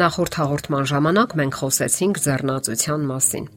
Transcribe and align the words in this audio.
Նախորդ 0.00 0.36
հաղորդման 0.38 0.86
ժամանակ 0.88 1.32
մենք 1.36 1.56
խոսեցինք 1.60 2.18
ձեռնացության 2.24 3.02
մասին։ 3.10 3.48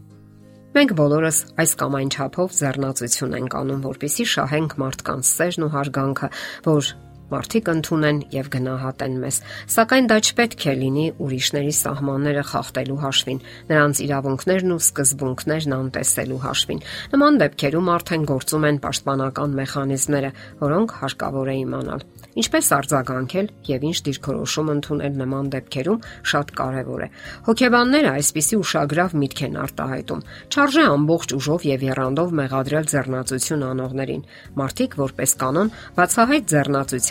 Մենք 0.75 0.91
բոլորս 0.99 1.38
այս 1.63 1.75
կամ 1.79 1.93
այն 1.99 2.09
չափով 2.11 2.57
ձեռնացություն 2.57 3.35
ենք 3.38 3.55
անում, 3.59 3.85
որpիսի 3.85 4.25
շահենք 4.33 4.75
մարդկանց 4.83 5.29
սերն 5.29 5.64
ու 5.64 5.71
հարգանքը, 5.77 6.29
որ 6.68 6.89
մարդիկ 7.31 7.69
ընդունեն 7.73 8.19
եւ 8.33 8.49
գնահատեն 8.53 9.15
մեզ։ 9.23 9.39
Սակայն 9.75 10.09
դա 10.11 10.17
չպետք 10.23 10.65
է 10.67 10.75
լինի 10.83 11.05
ուրիշների 11.23 11.73
սահմանները 11.79 12.43
խախտելու 12.51 12.99
հաշվին, 13.03 13.43
նրանց 13.71 14.01
իրավունքներն 14.07 14.73
ու 14.73 14.81
սկզբունքներն 14.83 15.77
անտեսելու 15.79 16.41
հաշվին։ 16.43 16.83
Նման 17.13 17.39
դեպքերում 17.43 17.93
արդեն 17.93 18.27
գործում 18.33 18.67
են 18.73 18.81
պաշտպանական 18.83 19.57
մեխանիզմները, 19.63 20.33
որոնք 20.64 20.97
հարկավոր 21.04 21.54
է 21.54 21.57
իմանալ։ 21.64 22.07
Ինչպես 22.33 22.67
արձագանքել 22.73 23.47
եւ 23.69 23.83
ինչ 23.89 23.97
դիրքորոշում 24.07 24.69
ընդունել 24.73 25.17
նման 25.19 25.50
դեպքերում 25.53 26.05
շատ 26.31 26.53
կարեւոր 26.57 27.03
է։ 27.05 27.09
Հոգեբանները 27.45 28.14
այսպիսի 28.14 28.57
ուշագրավ 28.64 29.14
միտք 29.21 29.43
են 29.47 29.59
արտահայտում։ 29.64 30.23
Չարժե 30.50 30.86
ամբողջ 30.93 31.36
ուժով 31.37 31.67
եւ 31.69 31.86
երանդով 31.93 32.33
մեղադրել 32.42 32.89
ձեռնացություն 32.94 33.66
անողներին։ 33.69 34.25
Մարդիկ 34.64 34.97
որպես 35.03 35.36
կանոն 35.44 35.72
բացահայտ 35.94 36.50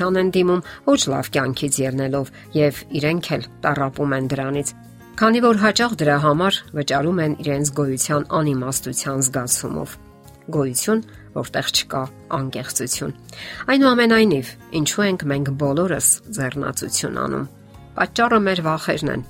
ձեռնացության 0.02 0.19
են 0.23 0.30
դիմում 0.34 0.62
ոչ 0.87 1.01
լավ 1.12 1.29
կյանքից 1.34 1.74
ելնելով 1.83 2.30
եւ 2.59 2.79
իրենք 2.98 3.27
էլ 3.37 3.45
տարապում 3.62 4.15
են 4.19 4.30
դրանից 4.33 4.73
քանի 5.23 5.41
որ 5.45 5.61
հաճախ 5.62 5.92
դրա 6.02 6.16
համար 6.27 6.55
վճարում 6.78 7.20
են 7.23 7.37
իրենց 7.42 7.70
գոյության 7.78 8.25
անիմաստության 8.38 9.23
զգացումով 9.27 9.95
գոյություն, 10.52 11.02
որտեղ 11.37 11.69
չկա 11.73 12.02
անկեղծություն։ 12.38 13.12
Այնուամենայնիվ, 13.73 14.51
ինչու 14.80 15.05
ենք 15.06 15.25
մենք 15.33 15.50
բոլորս 15.62 16.09
ձեռնացություն 16.39 17.20
անում։ 17.22 17.47
Պատճառը 17.98 18.41
մեր 18.48 18.62
վախերն 18.66 19.12
են։ 19.12 19.25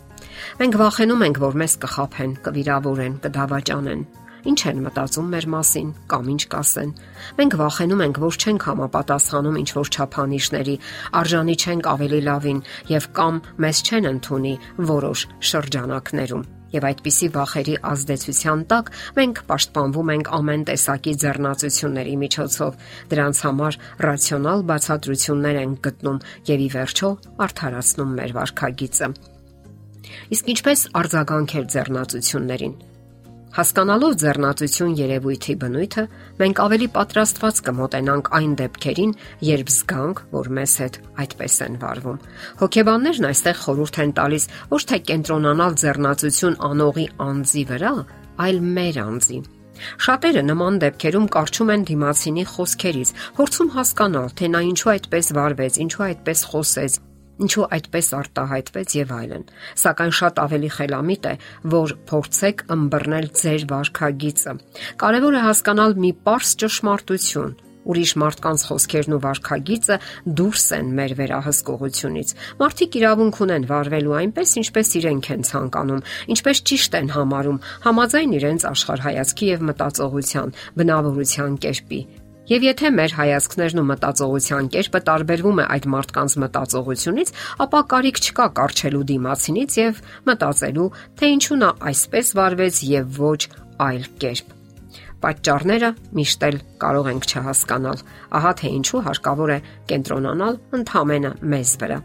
Մենք 0.63 0.79
վախենում 0.81 1.25
ենք, 1.29 1.41
որ 1.43 1.59
մեզ 1.63 1.75
կխափեն, 1.83 2.33
կվիրավորեն, 2.47 3.15
կդավաճանեն։ 3.27 4.03
Ինչ 4.43 4.61
են 4.71 4.81
մտածում 4.83 5.29
մեր 5.33 5.47
մասին 5.53 5.91
կամ 6.11 6.31
ինչ 6.33 6.43
կասեն։ 6.55 6.95
Մենք 7.39 7.53
վախենում 7.61 8.03
ենք, 8.07 8.17
որ 8.23 8.39
չենք 8.43 8.65
համապատասխանում 8.69 9.59
ինչ 9.63 9.71
որ 9.77 9.91
չափանիշների, 9.93 10.75
արժանի 11.23 11.55
չենք 11.63 11.91
ավելի 11.93 12.21
լավին 12.27 12.65
եւ 12.91 13.07
կամ 13.19 13.39
մեզ 13.63 13.85
չեն 13.87 14.11
ընդունի 14.13 14.55
որոշ 14.91 15.21
շրջանակներում 15.53 16.45
եւ 16.73 16.87
այդպիսի 16.89 17.29
վախերի 17.37 17.75
ազդեցության 17.93 18.61
տակ 18.73 18.87
մենք 19.19 19.41
պաշտպանվում 19.49 20.13
ենք 20.15 20.31
ամեն 20.39 20.63
տեսակի 20.71 21.13
ձեռնացությունների 21.23 22.15
միջոցով։ 22.23 22.79
Դրանց 23.13 23.43
համար 23.47 23.79
ռացիոնալ 24.09 24.65
բացատրություններ 24.73 25.59
են 25.63 25.75
գտնում 25.87 26.23
եւ 26.49 26.65
ի 26.67 26.71
վերջո 26.77 27.11
արդարացնում 27.47 28.17
մեր 28.23 28.33
վարքագիծը։ 28.39 29.11
Իսկ 30.33 30.49
ինչպես 30.57 30.81
արձագանքել 31.03 31.69
ձեռնացություններին։ 31.77 32.75
Հասկանալով 33.53 34.15
ձեռնացություն 34.17 34.93
երևույթի 34.97 35.55
բնույթը, 35.61 36.03
մենք 36.39 36.61
ավելի 36.65 36.87
պատրաստված 36.95 37.59
կմոտենանք 37.67 38.31
այն 38.39 38.55
դեպքերին, 38.63 39.13
երբ 39.45 39.73
զգանք, 39.75 40.23
որ 40.33 40.49
մեզ 40.57 40.77
հետ 40.83 40.97
այդպես 41.25 41.57
են 41.67 41.77
վարվում։ 41.83 42.23
Հոգեբաններն 42.63 43.29
այստեղ 43.29 43.61
խորհուրդ 43.67 44.01
են 44.07 44.15
տալիս 44.23 44.49
ոչ 44.73 44.83
թե 44.89 45.01
կենտրոնանալ 45.13 45.77
ձեռնացություն 45.85 46.59
անողի 46.73 47.07
անձի 47.29 47.65
վրա, 47.73 47.93
այլ 48.41 48.65
մեր 48.73 49.03
անձի։ 49.05 49.39
Շատերը 49.83 50.43
նման 50.49 50.75
դեպքերում 50.83 51.31
կարճում 51.37 51.73
են 51.77 51.87
դիմացինի 51.93 52.45
խոսքերից, 52.57 53.15
փորձում 53.37 53.73
հասկանալ, 53.77 54.29
թե 54.39 54.53
նա 54.53 54.61
ինչու 54.73 54.93
այդպես 54.97 55.33
վարվեց, 55.37 55.79
ինչու 55.85 56.05
այդպես 56.09 56.45
խոսեց, 56.53 56.99
ինչու 57.43 57.67
այդպես 57.79 58.09
արտահայտվեց 58.19 58.95
եւ 58.99 59.13
այլն։ 59.17 59.45
Սակայն 59.83 60.15
շատ 60.21 60.41
ավելի 60.43 60.71
խելամիտ 60.77 61.29
է, 61.33 61.35
որ 61.73 61.97
փորձեք 62.13 62.65
ըմբռնել 62.77 63.27
ձեր 63.43 63.67
վարքագիծը։ 63.73 64.57
Կարևոր 65.03 65.37
է 65.41 65.45
հասկանալ 65.49 66.01
մի 66.03 66.11
པարս 66.23 66.57
ճշմարտություն, 66.63 67.53
ուրիշ 67.83 68.13
մարդկանց 68.23 68.65
խոսքերն 68.69 69.15
ու 69.17 69.21
վարքագիծը 69.25 69.97
դուրս 70.39 70.67
են 70.79 70.91
մեր 70.99 71.15
վերահսկողությունից։ 71.19 72.35
Մարդիկ 72.63 72.99
իրավունք 73.03 73.41
ունեն 73.47 73.67
վարվելու 73.73 74.17
այնպես, 74.23 74.55
ինչպես 74.63 74.93
իրենք 75.03 75.31
են 75.35 75.47
ցանկանում, 75.51 76.05
ինչպես 76.37 76.63
ճիշտ 76.71 76.99
են 77.03 77.13
համարում, 77.17 77.63
համաձայն 77.89 78.37
իրենց 78.39 78.67
աշխարհայացքի 78.73 79.53
եւ 79.53 79.67
մտածողության, 79.73 80.55
բնավորության 80.79 81.59
կերպի, 81.67 82.01
Եվ 82.51 82.65
եթե 82.67 82.89
մեր 82.91 83.13
հայացքներն 83.15 83.81
ու 83.81 83.85
մտածողության 83.87 84.69
կերպը 84.75 85.01
տարբերվում 85.07 85.61
է 85.63 85.67
այդ 85.77 85.85
մարդկանց 85.93 86.35
մտածողությունից, 86.43 87.31
ապա 87.63 87.83
կարիք 87.93 88.19
չկա 88.19 88.47
կարճելու 88.59 89.03
դիմացինից 89.13 89.77
եւ 89.79 90.01
մտածելու, 90.27 90.89
թե 91.23 91.31
ինչու 91.37 91.59
նա 91.63 91.71
այսպես 91.93 92.33
վարվեց 92.41 92.81
եւ 92.89 93.23
ոչ 93.23 93.41
այլ 93.87 94.11
կերպ։ 94.27 94.59
Պատճառները 95.23 95.91
միշտ 96.19 96.45
էլ 96.49 96.59
կարող 96.83 97.09
ենք 97.13 97.31
չհասկանալ։ 97.31 98.03
Ահա 98.43 98.53
թե 98.59 98.75
ինչու 98.83 99.03
հարկավոր 99.07 99.53
է 99.55 99.59
կենտրոնանալ 99.93 100.61
ընդհանրապես 100.83 101.47
մեզ 101.55 101.75
վրա։ 101.83 101.99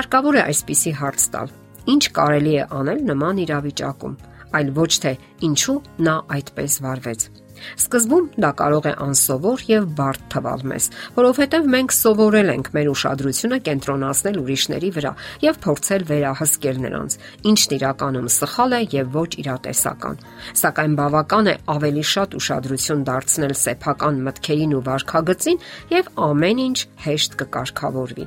Հարկավոր 0.00 0.40
է 0.40 0.44
այսպիսի 0.48 0.96
հարց 1.04 1.28
տալ. 1.36 1.54
Ինչ 1.92 2.04
կարելի 2.16 2.54
է 2.56 2.66
անել 2.80 3.06
նման 3.12 3.44
իրավիճակում, 3.44 4.18
այլ 4.56 4.76
ոչ 4.80 4.92
թե 5.04 5.16
ինչու 5.44 5.80
նա 6.08 6.20
այդպես 6.40 6.80
վարվեց։ 6.88 7.43
Սկզբում 7.78 8.26
դա 8.44 8.50
կարող 8.60 8.88
է 8.90 8.92
անսովոր 9.04 9.64
եւ 9.70 9.88
բարդ 9.98 10.26
թվալ 10.34 10.64
մեզ, 10.70 10.88
որովհետեւ 11.18 11.68
մենք 11.74 11.94
սովորել 11.96 12.52
ենք 12.54 12.70
մեր 12.74 12.90
ուշադրությունը 12.94 13.58
կենտրոնացնել 13.68 14.38
ուրիշների 14.44 14.90
վրա 14.98 15.12
եւ 15.44 15.60
փորձել 15.64 16.06
վերահսկել 16.10 16.80
նրանց, 16.84 17.18
ինչն 17.54 17.76
իրականում 17.78 18.30
սխալ 18.34 18.78
է 18.78 18.80
եւ 18.94 19.18
ոչ 19.18 19.30
իրատեսական։ 19.44 20.22
Սակայն 20.64 20.96
բավական 21.00 21.50
է 21.50 21.56
ավելի 21.74 22.06
շատ 22.14 22.38
ուշադրություն 22.40 23.04
դարձնել 23.10 23.58
սեփական 23.64 24.22
մտքերին 24.28 24.78
ու 24.78 24.84
վարքագծին 24.88 25.62
եւ 25.94 26.10
ամեն 26.28 26.64
ինչ 26.68 26.78
հեշտ 27.08 27.38
կկարգավորվի։ 27.44 28.26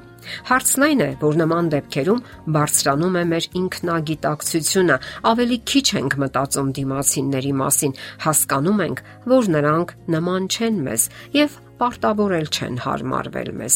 Հարցն 0.49 0.88
այն 0.88 1.03
է, 1.05 1.09
որ 1.21 1.39
նման 1.41 1.69
դեպքերում 1.73 2.23
բարձրանում 2.57 3.15
է 3.17 3.23
մեր 3.31 3.47
ինքնագիտակցությունը, 3.61 4.97
ավելի 5.31 5.57
քիչ 5.71 5.88
ենք 6.01 6.17
մտածում 6.23 6.73
դիմացինների 6.77 7.53
մասին, 7.61 7.95
հասկանում 8.27 8.83
ենք, 8.88 9.05
որ 9.38 9.49
նրանք 9.57 9.95
նման 10.17 10.51
չեն 10.57 10.83
մեզ 10.88 11.09
եւ 11.38 11.63
պարտավորել 11.77 12.47
չեն 12.49 12.79
հարմարվել 12.83 13.49
մեզ։ 13.57 13.75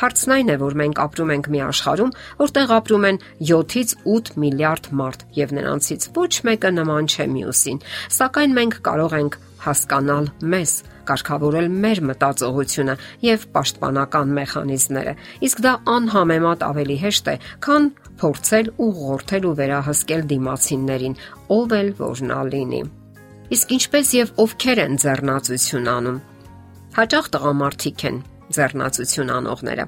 Հարցն 0.00 0.34
այն 0.36 0.52
է, 0.54 0.56
որ 0.60 0.76
մենք 0.80 1.00
ապրում 1.04 1.32
ենք 1.34 1.48
մի 1.50 1.62
աշխարհում, 1.66 2.12
որտեղ 2.40 2.74
ապրում 2.76 3.06
են 3.10 3.20
7-ից 3.50 3.94
8 4.14 4.32
միլիարդ 4.44 4.90
մարդ 5.00 5.24
եւ 5.40 5.54
նրանցից 5.58 6.08
ոչ 6.20 6.32
մեկը 6.50 6.72
նման 6.78 7.10
չէ 7.10 7.26
մյուսին։ 7.34 7.82
Սակայն 8.20 8.56
մենք 8.60 8.78
կարող 8.86 9.16
ենք 9.20 9.40
հասկանալ 9.66 10.30
մեզ, 10.54 10.74
կարգավորել 11.10 11.68
մեր 11.84 12.00
մտածողությունը 12.10 12.94
եւ 13.26 13.44
պաշտպանական 13.56 14.32
մեխանիզմները։ 14.38 15.14
Իսկ 15.50 15.62
դա 15.66 15.74
անհամեմատ 15.94 16.64
ավելի 16.70 16.96
հեշտ 17.04 17.30
է, 17.30 17.36
քան 17.66 17.90
փորձել 18.20 18.72
ուղղորդել 18.86 19.46
ու 19.50 19.54
վերահսկել 19.60 20.26
դիմացիններին, 20.30 21.20
ով 21.60 21.76
էլ 21.80 21.94
որ 22.00 22.24
նա 22.30 22.40
լինի։ 22.54 22.82
Իսկ 23.50 23.72
ինչպես 23.80 24.10
եւ 24.14 24.28
ովքեր 24.44 24.80
են 24.84 25.00
ձեռնացություն 25.02 25.88
անում։ 25.90 26.18
Հաճախ 27.00 27.30
տղամարդիկ 27.34 28.04
են 28.10 28.20
ձեռնացություն 28.54 29.32
անողները։ 29.40 29.86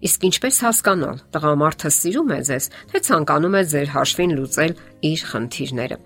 Իսկ 0.00 0.26
ինչպես 0.30 0.58
հասկանալ, 0.64 1.16
տղամարդը 1.34 1.90
սիրում 1.92 2.30
է 2.32 2.40
ձեզ, 2.48 2.66
թե 2.90 3.00
ցանկանում 3.06 3.56
է 3.60 3.62
ձեր 3.70 3.90
հաշվին 3.94 4.34
լուծել 4.38 4.74
իր 5.10 5.24
խնդիրները։ 5.30 5.98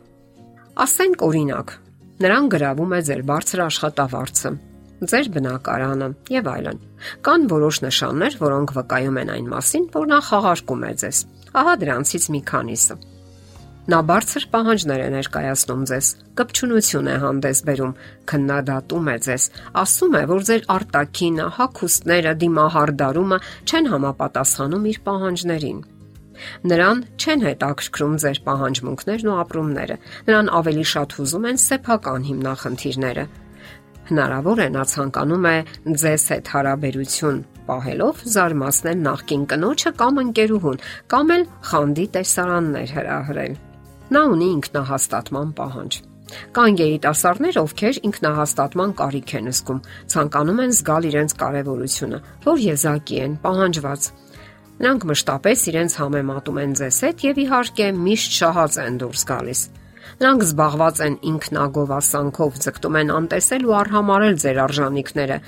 Ասենք 0.84 1.24
օրինակ, 1.28 1.74
Նրան 2.22 2.44
գրավում 2.52 2.92
է 2.94 2.98
ձեր 3.08 3.22
բարձր 3.26 3.60
աշխատավարձը, 3.64 4.50
ձեր 5.10 5.28
բնակարանը 5.34 6.06
եւ 6.30 6.50
այլն։ 6.52 6.76
Կան 7.26 7.46
որոշ 7.50 7.80
նշաններ, 7.84 8.36
որոնք 8.38 8.74
վկայում 8.76 9.18
են 9.22 9.32
այն 9.34 9.48
մասին, 9.50 9.88
որ 9.96 10.06
նա 10.12 10.18
խաղարկում 10.28 10.84
է 10.86 10.92
ձեզ։ 11.02 11.18
Ահա 11.58 11.74
դրանցից 11.82 12.28
մի 12.34 12.40
քանիսը։ 12.50 12.96
Նա 13.84 13.98
բարձր 14.08 14.46
պահանջներ 14.54 15.00
է 15.04 15.08
ներկայացնում 15.12 15.82
ձեզ, 15.90 16.06
կպչունություն 16.38 17.10
է 17.10 17.16
հանդես 17.24 17.58
բերում, 17.68 17.96
քննադատում 18.30 19.10
է 19.12 19.16
ձեզ, 19.26 19.48
ասում 19.82 20.14
է, 20.14 20.22
որ 20.30 20.46
ձեր 20.48 20.62
արտակինը, 20.78 21.48
հակոստները, 21.58 22.32
դիմահարդարումը 22.44 23.40
չեն 23.68 23.90
համապատասխանում 23.92 24.88
իր 24.94 25.02
պահանջներին 25.10 25.82
Նրան 26.70 27.00
չեն 27.20 27.44
հետաքրքրում 27.48 28.14
ձեր 28.24 28.38
պահանջմունքներն 28.48 29.30
ու 29.30 29.38
ապրումները։ 29.44 29.96
Նրան 30.28 30.52
ավելի 30.60 30.86
շատ 30.94 31.16
հուզում 31.18 31.48
են 31.50 31.60
սեփական 31.64 32.28
հիմնախնդիրները։ 32.28 33.26
Հնարավոր 34.04 34.58
է 34.60 34.68
նա 34.74 34.84
ցանկանում 34.94 35.46
է 35.48 35.56
ձեզ 36.04 36.24
հետ 36.34 36.48
հարաբերություն 36.54 37.38
պահելով 37.68 38.24
զարմացնել 38.34 38.98
նախկին 39.04 39.44
կնոջը 39.52 39.92
կամ 40.00 40.18
ընկերուհուն, 40.24 40.82
կամ 41.14 41.30
էլ 41.34 41.44
խանդի 41.70 42.06
տեսարաններ 42.16 42.92
հրահրել։ 42.98 43.54
Նա 44.14 44.22
ունի 44.34 44.48
ինքնահաստատման 44.58 45.54
պահանջ։ 45.60 45.96
Կան 46.56 46.76
երիտասարդներ, 46.80 47.56
ովքեր 47.64 47.98
ինքնահաստատման 48.08 48.92
կարիք 49.00 49.32
են 49.38 49.50
զգում, 49.54 49.80
ցանկանում 50.12 50.62
են 50.64 50.72
զգալ 50.74 51.08
իրենց 51.10 51.34
կարևորությունը, 51.40 52.20
որ 52.44 52.62
եզակի 52.64 53.18
են, 53.24 53.36
պահանջված 53.44 54.08
Նրանք 54.74 55.04
մշտապես 55.06 55.60
իրենց 55.70 55.94
համեմատում 56.00 56.60
են 56.64 56.72
ձեզ 56.80 56.96
հետ 57.06 57.24
եւ 57.28 57.40
իհարկե 57.44 57.88
միշտ 58.04 58.36
շահած 58.40 58.78
են 58.84 59.00
դուրս 59.04 59.22
գալիս։ 59.30 59.60
Նրանք 60.14 60.44
զբաղված 60.44 61.00
են 61.04 61.14
ինքնագովասանքով, 61.30 62.58
ձգտում 62.64 62.98
են 63.00 63.12
անտեսել 63.14 63.64
ու 63.66 63.74
արհամարել 63.78 64.36
ձեր 64.44 64.60
արժանինքները, 64.64 65.38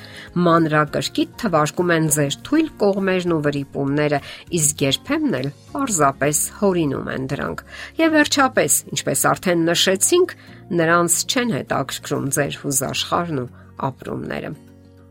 մանրակրկիտ 0.47 1.35
թվարկում 1.43 1.93
են 1.97 2.09
ձեր 2.17 2.39
թույլ 2.49 2.71
կողմերն 2.83 3.35
ու 3.37 3.41
վրիպումները, 3.47 4.21
իսկ 4.59 4.85
երբեմն 4.87 5.39
էլ 5.41 5.49
պարզապես 5.77 6.43
հորինում 6.61 7.11
են 7.15 7.31
դրանք։ 7.31 7.65
Եվ 8.03 8.15
վերջապես, 8.19 8.79
ինչպես 8.97 9.27
արդեն 9.31 9.67
նշեցինք, 9.71 10.39
նրանց 10.83 11.19
չեն 11.31 11.59
հետաքրքրում 11.61 12.31
ձեր 12.39 12.63
հուզաշխարն 12.67 13.43
ու 13.47 13.51
ապրումները։ 13.91 14.57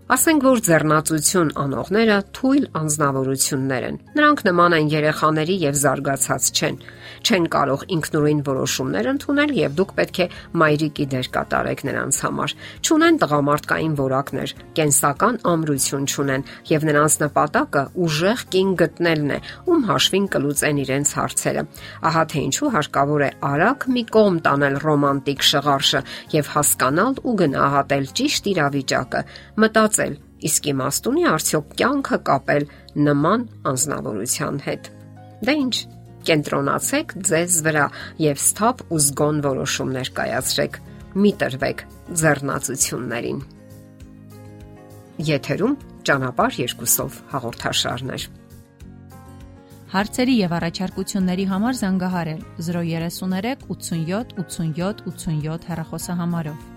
Ասենք 0.06 0.44
որ 0.46 0.60
ձեռնացություն 0.62 1.48
անողները 1.58 2.18
թույլ 2.38 2.66
անznավորություններ 2.78 3.86
են։ 3.88 3.96
Նրանք 4.20 4.44
նման 4.46 4.76
են 4.78 4.92
երեխաների 4.92 5.56
եւ 5.64 5.80
զարգացած 5.82 6.50
չեն 6.54 6.78
չեն 7.26 7.46
կարող 7.50 7.84
ինքնուրույն 7.96 8.42
որոշումներ 8.46 9.08
ընդունել 9.12 9.52
եւ 9.58 9.76
դուք 9.80 9.92
պետք 9.98 10.18
է 10.22 10.26
մայրիկի 10.62 11.06
դեր 11.14 11.30
կատարեք 11.36 11.82
նրանց 11.88 12.20
համար։ 12.26 12.54
Չունեն 12.86 13.18
տղամարդկային 13.24 13.96
որակներ, 14.00 14.54
կենսական 14.78 15.40
ամրություն 15.52 16.06
չունեն 16.06 16.46
եւ 16.70 16.86
նրանց 16.90 17.18
նպատակը 17.26 17.84
ուժեղ 18.06 18.44
կին 18.56 18.76
գտնելն 18.82 19.34
է, 19.36 19.40
ում 19.66 19.86
հաշվին 19.90 20.28
կլուծեն 20.36 20.82
իրենց 20.86 21.14
հարցերը։ 21.18 21.66
Ահա 22.06 22.24
թե 22.36 22.46
ինչու 22.46 22.72
հարկավոր 22.76 23.26
է 23.26 23.32
արագ 23.50 23.88
մի 23.96 24.04
կողմ 24.16 24.38
տանել 24.46 24.76
ռոմանտիկ 24.86 25.46
շղարշը 25.50 26.02
եւ 26.36 26.52
հասկանալ 26.56 27.20
ու 27.26 27.36
գնահատել 27.42 28.06
ճիշտ 28.22 28.50
իրավիճակը, 28.54 29.22
մտածել 29.96 30.16
իսկ 30.46 30.68
իմաստ 30.72 31.08
ունի 31.10 31.24
արդյոք 31.32 31.68
կյանքը 31.80 32.18
կապել 32.28 32.64
նման 33.06 33.42
անznավորության 33.72 34.58
հետ։ 34.66 34.90
Դե 35.46 35.54
ինչ, 35.64 35.76
Կենտրոնացեք 36.26 37.14
ձեզ 37.30 37.56
վրա 37.66 37.86
եւ 38.26 38.40
սթափ 38.42 38.84
ու 38.90 39.00
զգոն 39.06 39.42
որոշումներ 39.46 40.10
կայացրեք։ 40.20 40.80
Մի 41.16 41.32
տրվեք 41.42 41.84
ձեռնացություններին։ 42.22 43.40
Եթերում 45.30 45.76
ճանապարհ 46.06 46.60
երկուսով 46.66 47.20
հաղորդաշարներ։ 47.32 48.28
Հարցերի 49.96 50.36
եւ 50.42 50.56
առաջարկությունների 50.60 51.46
համար 51.56 51.76
զանգահարել 51.86 52.42
033 52.68 53.68
87 53.70 54.40
87 54.44 55.06
87 55.08 55.70
հեռախոսահամարով։ 55.70 56.75